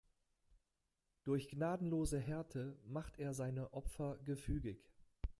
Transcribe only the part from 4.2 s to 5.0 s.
gefügig.